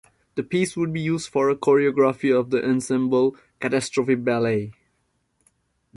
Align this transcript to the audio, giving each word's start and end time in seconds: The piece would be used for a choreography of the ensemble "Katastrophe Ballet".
The 0.33 0.41
piece 0.41 0.75
would 0.75 0.91
be 0.91 0.99
used 0.99 1.29
for 1.29 1.51
a 1.51 1.55
choreography 1.55 2.33
of 2.35 2.49
the 2.49 2.67
ensemble 2.67 3.37
"Katastrophe 3.61 4.15
Ballet". 4.15 4.73